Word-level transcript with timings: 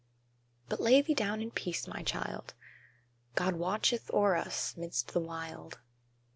But 0.67 0.81
lay 0.81 1.03
thee 1.03 1.13
down 1.13 1.43
in 1.43 1.51
peace, 1.51 1.87
my 1.87 2.01
child, 2.01 2.55
God 3.35 3.53
watcheth 3.53 4.09
o'er 4.11 4.35
us 4.35 4.75
'midst 4.75 5.13
the 5.13 5.19
wild. 5.19 5.77